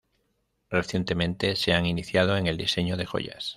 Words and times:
Recientemente 0.71 1.55
se 1.55 1.73
han 1.73 1.85
iniciado 1.85 2.35
en 2.35 2.47
el 2.47 2.57
diseño 2.57 2.97
de 2.97 3.05
joyas. 3.05 3.49